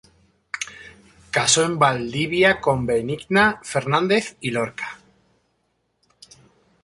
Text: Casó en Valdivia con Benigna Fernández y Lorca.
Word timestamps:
Casó 1.29 1.63
en 1.63 1.77
Valdivia 1.77 2.59
con 2.59 2.87
Benigna 2.87 3.59
Fernández 3.61 4.35
y 4.41 4.49
Lorca. 4.49 4.99